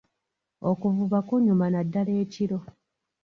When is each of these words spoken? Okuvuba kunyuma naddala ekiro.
Okuvuba 0.69 1.19
kunyuma 1.27 1.65
naddala 1.69 2.11
ekiro. 2.23 2.59